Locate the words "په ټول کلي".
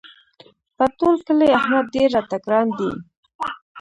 0.77-1.47